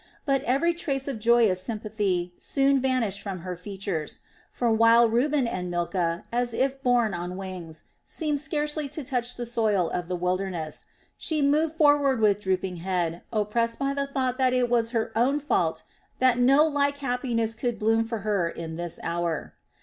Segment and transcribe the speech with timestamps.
[0.25, 4.17] But every trace of joyous sympathy soon vanished from her features;
[4.49, 9.45] for while Reuben and Milcah, as if borne on wings, seemed scarcely to touch the
[9.45, 10.85] soil of the wilderness,
[11.17, 15.39] she moved forward with drooping head, oppressed by the thought that it was her own
[15.39, 15.83] fault
[16.17, 19.53] that no like happiness could bloom for her in this hour.